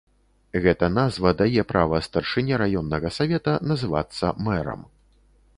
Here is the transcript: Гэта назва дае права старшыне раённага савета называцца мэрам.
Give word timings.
Гэта 0.63 0.87
назва 0.93 1.33
дае 1.41 1.65
права 1.73 2.01
старшыне 2.07 2.53
раённага 2.63 3.13
савета 3.19 3.53
называцца 3.73 4.35
мэрам. 4.49 4.81